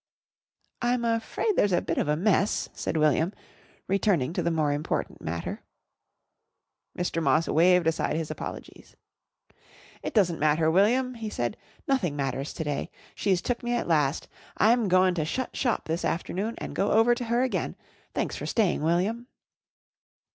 [0.81, 3.31] "I'm afraid there's a bit of a mess," said William,
[3.87, 5.61] returning to the more important matter.
[6.97, 7.21] Mr.
[7.21, 8.95] Moss waved aside his apologies.
[10.01, 11.55] "It doesn't matter, William," he said.
[11.87, 12.89] "Nothing matters to day.
[13.13, 14.27] She's took me at last.
[14.57, 17.75] I'm goin' to shut shop this afternoon and go over to her again.
[18.15, 19.27] Thanks for staying, William."